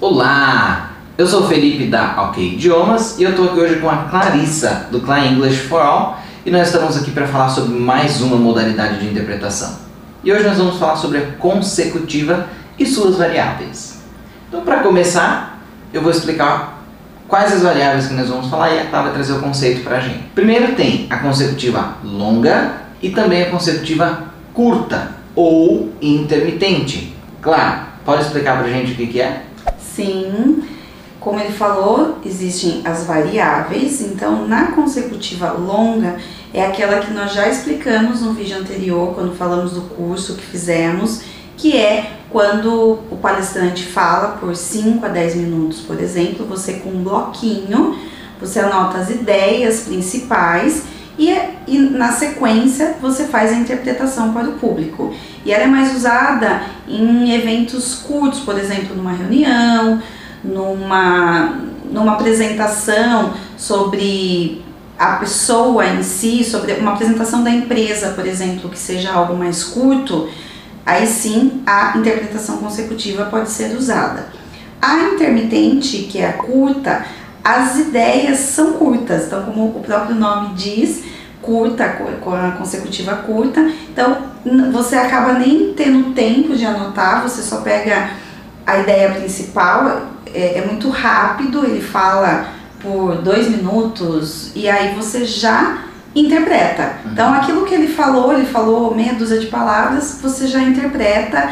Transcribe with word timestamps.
Olá! 0.00 0.92
Eu 1.18 1.26
sou 1.26 1.42
o 1.42 1.48
Felipe 1.48 1.86
da 1.86 2.22
OK 2.22 2.52
Idiomas 2.52 3.18
e 3.18 3.24
eu 3.24 3.30
estou 3.30 3.46
aqui 3.46 3.58
hoje 3.58 3.80
com 3.80 3.90
a 3.90 4.04
Clarissa 4.04 4.86
do 4.92 5.00
Klein 5.00 5.32
English 5.32 5.56
for 5.62 5.82
All 5.82 6.20
e 6.46 6.52
nós 6.52 6.68
estamos 6.68 6.96
aqui 6.96 7.10
para 7.10 7.26
falar 7.26 7.48
sobre 7.48 7.76
mais 7.76 8.20
uma 8.20 8.36
modalidade 8.36 9.00
de 9.00 9.08
interpretação. 9.08 9.76
E 10.22 10.32
hoje 10.32 10.44
nós 10.44 10.56
vamos 10.56 10.76
falar 10.76 10.94
sobre 10.94 11.18
a 11.18 11.26
consecutiva 11.32 12.46
e 12.78 12.86
suas 12.86 13.16
variáveis. 13.16 13.98
Então, 14.48 14.60
para 14.60 14.84
começar, 14.84 15.60
eu 15.92 16.00
vou 16.00 16.12
explicar 16.12 16.80
quais 17.26 17.52
as 17.52 17.62
variáveis 17.62 18.06
que 18.06 18.14
nós 18.14 18.28
vamos 18.28 18.46
falar 18.48 18.70
e 18.70 18.78
a 18.78 18.86
Clara 18.86 19.06
vai 19.06 19.14
trazer 19.14 19.32
o 19.32 19.40
conceito 19.40 19.82
para 19.82 19.96
a 19.96 20.00
gente. 20.00 20.20
Primeiro 20.32 20.76
tem 20.76 21.08
a 21.10 21.16
consecutiva 21.16 21.94
longa 22.04 22.82
e 23.02 23.10
também 23.10 23.42
a 23.42 23.50
consecutiva 23.50 24.26
curta 24.54 25.10
ou 25.34 25.92
intermitente. 26.00 27.16
Claro, 27.42 27.80
pode 28.04 28.22
explicar 28.22 28.58
para 28.58 28.68
a 28.68 28.70
gente 28.70 28.92
o 28.92 28.94
que, 28.94 29.08
que 29.08 29.20
é? 29.20 29.47
Sim, 29.98 30.62
como 31.18 31.40
ele 31.40 31.52
falou, 31.52 32.18
existem 32.24 32.82
as 32.84 33.02
variáveis, 33.02 34.00
então 34.00 34.46
na 34.46 34.70
consecutiva 34.70 35.50
longa 35.50 36.18
é 36.54 36.64
aquela 36.64 37.00
que 37.00 37.12
nós 37.12 37.32
já 37.32 37.48
explicamos 37.48 38.22
no 38.22 38.32
vídeo 38.32 38.58
anterior, 38.58 39.12
quando 39.12 39.34
falamos 39.34 39.72
do 39.72 39.80
curso 39.80 40.36
que 40.36 40.46
fizemos, 40.46 41.22
que 41.56 41.76
é 41.76 42.12
quando 42.30 43.00
o 43.10 43.18
palestrante 43.20 43.86
fala 43.86 44.36
por 44.38 44.54
5 44.54 45.04
a 45.04 45.08
10 45.08 45.34
minutos, 45.34 45.80
por 45.80 46.00
exemplo, 46.00 46.46
você 46.46 46.74
com 46.74 46.90
um 46.90 47.02
bloquinho, 47.02 47.98
você 48.40 48.60
anota 48.60 48.98
as 48.98 49.10
ideias 49.10 49.80
principais 49.80 50.84
e, 51.18 51.36
e, 51.66 51.78
na 51.78 52.12
sequência 52.12 52.94
você 53.02 53.24
faz 53.24 53.52
a 53.52 53.56
interpretação 53.56 54.32
para 54.32 54.48
o 54.48 54.52
público. 54.52 55.12
E 55.44 55.52
ela 55.52 55.64
é 55.64 55.66
mais 55.66 55.96
usada 55.96 56.62
em 56.86 57.34
eventos 57.34 57.96
curtos, 57.96 58.40
por 58.40 58.56
exemplo, 58.56 58.94
numa 58.94 59.12
reunião, 59.12 60.00
numa, 60.44 61.58
numa 61.90 62.12
apresentação 62.12 63.34
sobre 63.56 64.64
a 64.96 65.16
pessoa 65.16 65.86
em 65.86 66.02
si, 66.02 66.44
sobre 66.44 66.72
uma 66.74 66.92
apresentação 66.92 67.42
da 67.42 67.50
empresa, 67.50 68.10
por 68.10 68.24
exemplo, 68.24 68.70
que 68.70 68.78
seja 68.78 69.12
algo 69.12 69.36
mais 69.36 69.64
curto, 69.64 70.28
aí 70.86 71.06
sim 71.06 71.62
a 71.66 71.96
interpretação 71.96 72.58
consecutiva 72.58 73.24
pode 73.24 73.50
ser 73.50 73.76
usada. 73.76 74.26
A 74.80 75.14
intermitente, 75.14 76.04
que 76.04 76.18
é 76.18 76.28
a 76.28 76.32
curta, 76.34 77.04
as 77.42 77.78
ideias 77.78 78.40
são 78.40 78.74
curtas, 78.74 79.26
então, 79.26 79.42
como 79.44 79.66
o 79.66 79.80
próprio 79.80 80.14
nome 80.14 80.54
diz, 80.54 81.02
curta, 81.48 81.96
com 82.20 82.34
a 82.34 82.50
consecutiva 82.50 83.14
curta, 83.16 83.66
então 83.90 84.18
você 84.70 84.96
acaba 84.96 85.32
nem 85.32 85.72
tendo 85.72 86.12
tempo 86.12 86.54
de 86.54 86.66
anotar, 86.66 87.22
você 87.22 87.40
só 87.40 87.62
pega 87.62 88.10
a 88.66 88.76
ideia 88.76 89.12
principal, 89.12 90.02
é, 90.26 90.58
é 90.58 90.66
muito 90.66 90.90
rápido, 90.90 91.64
ele 91.64 91.80
fala 91.80 92.48
por 92.82 93.22
dois 93.22 93.48
minutos 93.48 94.52
e 94.54 94.68
aí 94.68 94.94
você 94.94 95.24
já 95.24 95.84
interpreta. 96.14 96.96
Uhum. 97.02 97.12
Então 97.12 97.32
aquilo 97.32 97.64
que 97.64 97.72
ele 97.72 97.88
falou, 97.88 98.34
ele 98.34 98.44
falou 98.44 98.94
meia 98.94 99.14
dúzia 99.14 99.38
de 99.38 99.46
palavras, 99.46 100.18
você 100.22 100.46
já 100.46 100.60
interpreta 100.60 101.50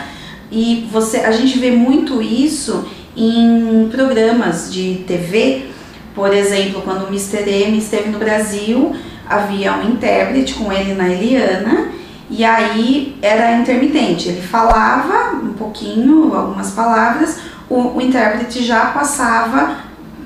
e 0.52 0.86
você, 0.92 1.20
a 1.20 1.32
gente 1.32 1.58
vê 1.58 1.70
muito 1.70 2.20
isso 2.20 2.86
em 3.16 3.88
programas 3.90 4.70
de 4.70 5.04
TV, 5.06 5.70
por 6.14 6.34
exemplo, 6.34 6.82
quando 6.82 7.04
o 7.04 7.08
Mr. 7.08 7.48
M 7.48 7.78
esteve 7.78 8.10
no 8.10 8.18
Brasil, 8.18 8.94
havia 9.28 9.74
um 9.74 9.90
intérprete 9.90 10.54
com 10.54 10.72
ele 10.72 10.94
na 10.94 11.08
Eliana 11.08 11.88
e 12.28 12.44
aí 12.44 13.16
era 13.22 13.56
intermitente. 13.56 14.28
Ele 14.28 14.42
falava 14.42 15.36
um 15.36 15.52
pouquinho, 15.52 16.34
algumas 16.34 16.70
palavras, 16.72 17.38
o, 17.68 17.96
o 17.96 18.00
intérprete 18.00 18.64
já 18.64 18.86
passava, 18.86 19.76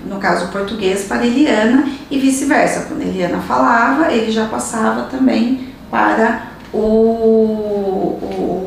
no 0.06 0.18
caso 0.18 0.48
português, 0.48 1.04
para 1.04 1.26
Eliana 1.26 1.88
e 2.10 2.18
vice-versa. 2.18 2.86
Quando 2.88 3.02
Eliana 3.02 3.38
falava, 3.38 4.12
ele 4.12 4.30
já 4.30 4.46
passava 4.46 5.02
também 5.04 5.68
para 5.90 6.50
o, 6.72 6.78
o 6.78 8.60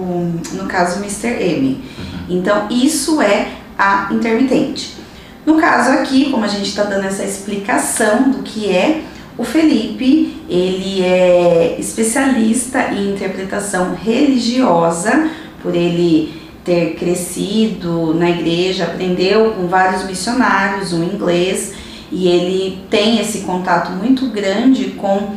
no 0.54 0.66
caso, 0.66 1.00
Mr. 1.00 1.42
M. 1.42 1.68
Uhum. 1.68 1.84
Então, 2.30 2.68
isso 2.70 3.22
é 3.22 3.50
a 3.78 4.08
intermitente. 4.12 4.98
No 5.46 5.58
caso 5.58 5.92
aqui, 5.92 6.32
como 6.32 6.46
a 6.46 6.48
gente 6.48 6.70
está 6.70 6.84
dando 6.84 7.06
essa 7.06 7.24
explicação 7.24 8.30
do 8.30 8.44
que 8.44 8.70
é, 8.70 9.04
o 9.38 9.44
Felipe, 9.44 10.36
ele 10.48 11.02
é 11.04 11.76
especialista 11.80 12.92
em 12.94 13.14
interpretação 13.14 13.96
religiosa, 13.96 15.30
por 15.62 15.76
ele 15.76 16.42
ter 16.64 16.96
crescido 16.96 18.14
na 18.14 18.30
igreja, 18.30 18.86
aprendeu 18.86 19.52
com 19.52 19.68
vários 19.68 20.06
missionários 20.06 20.94
o 20.94 21.04
inglês 21.04 21.74
e 22.12 22.28
ele 22.28 22.84
tem 22.90 23.20
esse 23.20 23.40
contato 23.40 23.92
muito 23.92 24.28
grande 24.28 24.92
com 24.92 25.36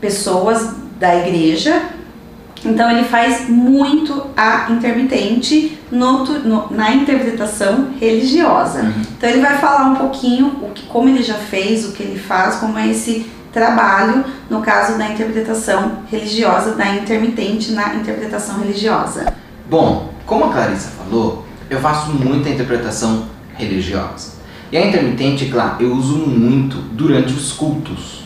pessoas 0.00 0.74
da 1.00 1.16
igreja. 1.16 1.82
Então 2.64 2.90
ele 2.90 3.04
faz 3.04 3.48
muito 3.48 4.26
a 4.36 4.70
intermitente 4.70 5.78
no, 5.90 6.24
no, 6.24 6.70
na 6.70 6.92
interpretação 6.92 7.90
religiosa. 7.98 8.82
Uhum. 8.82 9.02
Então 9.16 9.30
ele 9.30 9.40
vai 9.40 9.58
falar 9.58 9.86
um 9.90 9.94
pouquinho 9.94 10.48
o 10.62 10.70
que, 10.70 10.84
como 10.86 11.08
ele 11.08 11.22
já 11.22 11.34
fez, 11.34 11.88
o 11.88 11.92
que 11.92 12.02
ele 12.02 12.18
faz, 12.18 12.56
como 12.56 12.76
é 12.78 12.88
esse 12.88 13.26
trabalho 13.52 14.24
no 14.48 14.60
caso 14.60 14.98
da 14.98 15.08
interpretação 15.10 16.02
religiosa, 16.10 16.74
da 16.74 16.88
intermitente 16.88 17.72
na 17.72 17.94
interpretação 17.94 18.60
religiosa. 18.60 19.32
Bom, 19.68 20.12
como 20.26 20.46
a 20.46 20.52
Clarissa 20.52 20.90
falou, 20.90 21.46
eu 21.68 21.80
faço 21.80 22.12
muita 22.12 22.48
interpretação 22.48 23.26
religiosa. 23.56 24.38
E 24.70 24.76
a 24.76 24.86
intermitente, 24.86 25.46
claro, 25.46 25.76
eu 25.80 25.92
uso 25.92 26.18
muito 26.18 26.76
durante 26.92 27.32
os 27.32 27.52
cultos. 27.52 28.24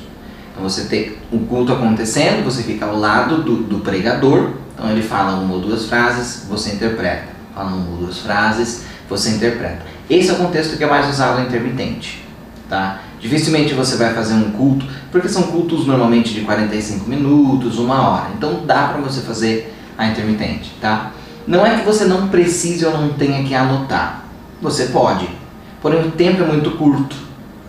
Então 0.51 0.63
você 0.63 0.85
tem 0.85 1.17
um 1.33 1.47
culto 1.47 1.73
acontecendo, 1.73 2.45
você 2.45 2.63
fica 2.63 2.87
ao 2.87 2.99
lado 2.99 3.43
do, 3.43 3.57
do 3.57 3.79
pregador, 3.79 4.51
então 4.75 4.91
ele 4.91 5.03
fala 5.03 5.39
uma 5.39 5.55
ou 5.55 5.61
duas 5.61 5.87
frases, 5.87 6.47
você 6.49 6.75
interpreta. 6.75 7.29
Fala 7.55 7.71
uma 7.71 7.91
ou 7.91 7.97
duas 7.99 8.19
frases, 8.19 8.85
você 9.09 9.31
interpreta. 9.31 9.83
Esse 10.11 10.31
é 10.31 10.33
o 10.33 10.37
contexto 10.37 10.77
que 10.77 10.85
é 10.85 10.87
mais 10.87 11.09
usado 11.09 11.39
a 11.39 11.43
intermitente. 11.43 12.25
Tá? 12.69 13.01
Dificilmente 13.23 13.73
você 13.73 13.97
vai 13.97 14.13
fazer 14.13 14.35
um 14.35 14.51
culto, 14.51 14.85
porque 15.13 15.29
são 15.29 15.45
cultos 15.45 15.87
normalmente 15.87 16.35
de 16.35 16.41
45 16.41 17.09
minutos, 17.09 17.79
uma 17.79 18.09
hora. 18.09 18.31
Então 18.37 18.67
dá 18.67 18.89
para 18.89 19.01
você 19.01 19.21
fazer 19.21 19.73
a 19.97 20.09
intermitente, 20.09 20.73
tá? 20.81 21.13
Não 21.47 21.65
é 21.65 21.79
que 21.79 21.85
você 21.85 22.05
não 22.05 22.27
precise 22.27 22.85
ou 22.85 22.93
não 22.93 23.11
tenha 23.11 23.45
que 23.45 23.55
anotar. 23.55 24.25
Você 24.61 24.87
pode, 24.87 25.29
porém 25.81 26.01
o 26.01 26.11
tempo 26.11 26.43
é 26.43 26.47
muito 26.47 26.73
curto. 26.73 27.15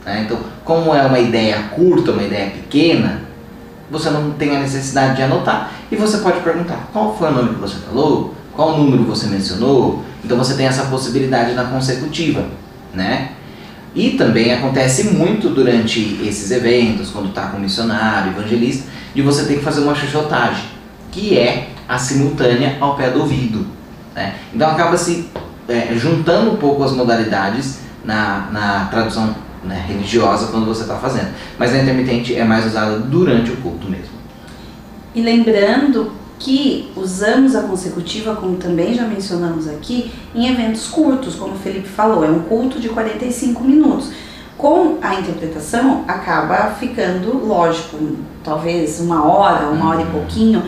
Né? 0.04 0.24
Então, 0.26 0.40
como 0.66 0.94
é 0.94 1.06
uma 1.06 1.20
ideia 1.20 1.62
curta, 1.76 2.12
uma 2.12 2.24
ideia 2.24 2.50
pequena, 2.50 3.22
você 3.92 4.10
não 4.10 4.32
tem 4.32 4.56
a 4.56 4.60
necessidade 4.60 5.18
de 5.18 5.22
anotar 5.22 5.72
e 5.92 5.96
você 5.96 6.18
pode 6.18 6.40
perguntar 6.40 6.90
qual 6.92 7.16
foi 7.16 7.30
o 7.30 7.32
nome 7.32 7.54
que 7.54 7.62
você 7.62 7.78
falou, 7.78 8.34
qual 8.56 8.76
número 8.76 9.04
você 9.04 9.28
mencionou. 9.28 10.04
Então 10.26 10.36
você 10.36 10.56
tem 10.56 10.66
essa 10.66 10.86
possibilidade 10.86 11.54
na 11.54 11.66
consecutiva, 11.66 12.48
né? 12.92 13.34
E 13.96 14.12
também 14.12 14.52
acontece 14.52 15.10
muito 15.10 15.50
durante 15.50 16.20
esses 16.24 16.50
eventos, 16.50 17.12
quando 17.12 17.30
está 17.30 17.48
com 17.48 17.60
missionário, 17.60 18.32
evangelista, 18.32 18.90
de 19.14 19.22
você 19.22 19.46
ter 19.46 19.56
que 19.56 19.64
fazer 19.64 19.82
uma 19.82 19.94
chuchotagem, 19.94 20.66
que 21.12 21.38
é 21.38 21.70
a 21.88 22.00
simultânea 22.00 22.78
ao 22.80 22.96
pé 22.96 23.12
do 23.12 23.20
ouvido. 23.20 23.68
Né? 24.16 24.34
Então 24.54 24.70
acaba 24.70 24.98
se 24.98 25.30
é, 25.68 25.94
juntando 25.96 26.52
um 26.52 26.56
pouco 26.58 26.84
as 26.84 26.92
modalidades 26.92 27.80
na, 28.04 28.50
na 28.52 28.86
tradução 28.86 29.36
né, 29.64 29.86
religiosa 29.88 30.48
quando 30.48 30.66
você 30.66 30.82
está 30.82 30.96
fazendo. 30.96 31.30
Mas 31.58 31.74
a 31.74 31.78
intermitente 31.78 32.36
é 32.36 32.44
mais 32.44 32.66
usada 32.66 32.98
durante 32.98 33.52
o 33.52 33.58
culto 33.58 33.88
mesmo. 33.88 34.14
E 35.14 35.22
lembrando 35.22 36.12
que 36.44 36.92
usamos 36.98 37.56
a 37.56 37.62
consecutiva, 37.62 38.36
como 38.36 38.58
também 38.58 38.94
já 38.94 39.08
mencionamos 39.08 39.66
aqui, 39.66 40.12
em 40.36 40.52
eventos 40.52 40.88
curtos, 40.88 41.36
como 41.36 41.54
o 41.54 41.58
Felipe 41.58 41.88
falou, 41.88 42.26
é 42.26 42.28
um 42.28 42.42
culto 42.42 42.82
de 42.82 42.90
45 42.90 43.64
minutos. 43.64 44.12
Com 44.58 44.98
a 45.02 45.16
interpretação, 45.16 46.04
acaba 46.06 46.76
ficando, 46.78 47.46
lógico, 47.48 47.98
talvez 48.44 49.00
uma 49.00 49.26
hora, 49.26 49.68
uma 49.68 49.92
hora 49.92 50.02
e 50.02 50.06
pouquinho, 50.06 50.64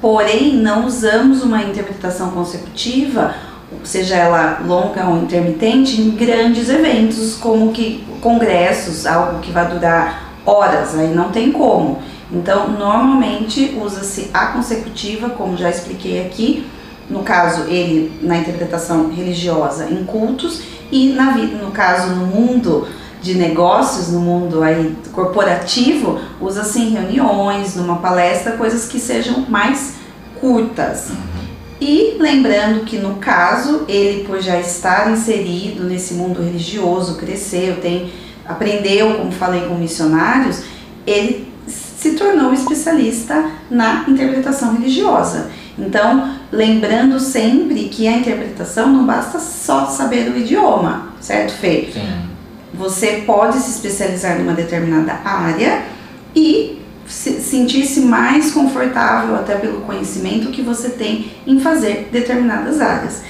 porém 0.00 0.56
não 0.56 0.84
usamos 0.84 1.44
uma 1.44 1.62
interpretação 1.62 2.32
consecutiva, 2.32 3.36
seja 3.84 4.16
ela 4.16 4.62
longa 4.66 5.08
ou 5.08 5.22
intermitente, 5.22 6.00
em 6.00 6.10
grandes 6.10 6.68
eventos, 6.68 7.36
como 7.36 7.72
que 7.72 8.04
congressos, 8.20 9.06
algo 9.06 9.38
que 9.38 9.52
vai 9.52 9.68
durar 9.68 10.23
horas, 10.44 10.94
aí 10.96 11.14
não 11.14 11.30
tem 11.30 11.52
como. 11.52 12.02
Então, 12.30 12.68
normalmente 12.70 13.78
usa-se 13.80 14.30
a 14.32 14.46
consecutiva, 14.46 15.30
como 15.30 15.56
já 15.56 15.70
expliquei 15.70 16.24
aqui, 16.26 16.66
no 17.08 17.22
caso 17.22 17.64
ele 17.68 18.18
na 18.22 18.38
interpretação 18.38 19.10
religiosa 19.10 19.88
em 19.90 20.04
cultos 20.04 20.62
e 20.90 21.10
na 21.10 21.32
vida, 21.32 21.58
no 21.62 21.70
caso 21.70 22.14
no 22.14 22.26
mundo 22.26 22.88
de 23.20 23.34
negócios, 23.34 24.08
no 24.08 24.20
mundo 24.20 24.62
aí 24.62 24.94
corporativo, 25.12 26.18
usa-se 26.40 26.78
em 26.80 26.90
reuniões, 26.90 27.74
numa 27.74 27.96
palestra, 27.96 28.52
coisas 28.52 28.86
que 28.86 28.98
sejam 28.98 29.46
mais 29.48 29.94
curtas. 30.40 31.10
E 31.80 32.16
lembrando 32.18 32.84
que 32.84 32.98
no 32.98 33.16
caso, 33.16 33.84
ele 33.88 34.24
por 34.24 34.40
já 34.40 34.58
estar 34.60 35.10
inserido 35.10 35.84
nesse 35.84 36.14
mundo 36.14 36.42
religioso, 36.42 37.16
cresceu, 37.16 37.76
tem 37.80 38.12
aprendeu, 38.46 39.14
como 39.14 39.32
falei 39.32 39.62
com 39.62 39.74
missionários, 39.74 40.62
ele 41.06 41.52
se 41.66 42.12
tornou 42.12 42.52
especialista 42.52 43.50
na 43.70 44.04
interpretação 44.06 44.74
religiosa. 44.74 45.50
Então, 45.78 46.34
lembrando 46.52 47.18
sempre 47.18 47.84
que 47.88 48.06
a 48.06 48.18
interpretação 48.18 48.88
não 48.88 49.06
basta 49.06 49.38
só 49.40 49.86
saber 49.86 50.30
o 50.30 50.38
idioma, 50.38 51.08
certo, 51.20 51.54
Fê? 51.54 51.88
Sim. 51.92 52.24
Você 52.74 53.22
pode 53.26 53.58
se 53.58 53.70
especializar 53.70 54.38
numa 54.38 54.52
determinada 54.52 55.20
área 55.24 55.82
e 56.34 56.78
sentir-se 57.06 58.00
mais 58.00 58.52
confortável 58.52 59.34
até 59.36 59.54
pelo 59.56 59.82
conhecimento 59.82 60.50
que 60.50 60.62
você 60.62 60.90
tem 60.90 61.30
em 61.46 61.60
fazer 61.60 62.08
determinadas 62.10 62.80
áreas. 62.80 63.22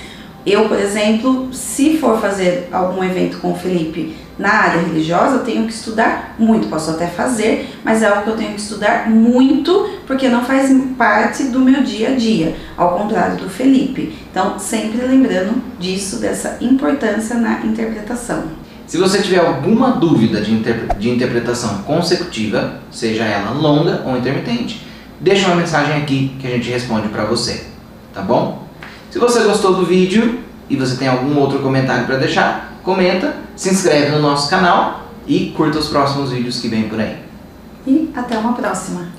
Eu, 0.47 0.69
por 0.69 0.79
exemplo, 0.79 1.49
se 1.53 1.97
for 1.97 2.21
fazer 2.21 2.69
algum 2.71 3.03
evento 3.03 3.39
com 3.39 3.53
o 3.53 3.57
Felipe 3.57 4.15
na 4.39 4.51
área 4.51 4.83
religiosa, 4.83 5.37
eu 5.37 5.45
tenho 5.45 5.67
que 5.67 5.73
estudar 5.73 6.35
muito. 6.39 6.69
Posso 6.69 6.91
até 6.91 7.07
fazer, 7.07 7.79
mas 7.83 8.03
é 8.03 8.07
algo 8.07 8.25
que 8.25 8.31
eu 8.31 8.37
tenho 8.37 8.53
que 8.53 8.61
estudar 8.61 9.09
muito, 9.09 9.89
porque 10.07 10.29
não 10.29 10.45
faz 10.45 10.71
parte 10.99 11.45
do 11.45 11.61
meu 11.61 11.83
dia 11.83 12.11
a 12.11 12.15
dia, 12.15 12.57
ao 12.77 12.99
contrário 12.99 13.37
do 13.37 13.49
Felipe. 13.49 14.15
Então, 14.31 14.59
sempre 14.59 15.07
lembrando 15.07 15.63
disso, 15.79 16.19
dessa 16.19 16.59
importância 16.61 17.37
na 17.37 17.65
interpretação. 17.65 18.45
Se 18.87 18.99
você 18.99 19.23
tiver 19.23 19.39
alguma 19.39 19.93
dúvida 19.93 20.43
de, 20.43 20.53
interpre 20.53 20.99
de 20.99 21.09
interpretação 21.09 21.79
consecutiva, 21.85 22.81
seja 22.91 23.25
ela 23.25 23.53
longa 23.53 24.03
ou 24.05 24.15
intermitente, 24.15 24.87
deixa 25.19 25.47
uma 25.47 25.57
mensagem 25.57 25.97
aqui 25.97 26.37
que 26.39 26.47
a 26.47 26.51
gente 26.51 26.69
responde 26.69 27.09
para 27.09 27.25
você, 27.25 27.65
tá 28.13 28.21
bom? 28.21 28.64
Se 29.15 29.21
você 29.21 29.45
gostou 29.45 29.75
do 29.75 29.87
vídeo 29.87 30.41
e 30.69 30.75
você 30.75 30.97
tem 30.97 31.07
algum 31.07 31.39
outro 31.39 31.61
comentário 31.61 32.05
para 32.05 32.17
deixar, 32.17 32.81
comenta, 32.83 33.37
se 33.55 33.71
inscreve 33.71 34.11
no 34.11 34.21
nosso 34.21 34.51
canal 34.51 35.05
e 35.25 35.53
curta 35.57 35.79
os 35.79 35.89
próximos 35.89 36.33
vídeos 36.33 36.59
que 36.59 36.67
vem 36.67 36.89
por 36.89 36.99
aí. 36.99 37.19
E 37.87 38.11
até 38.13 38.37
uma 38.37 38.55
próxima! 38.55 39.15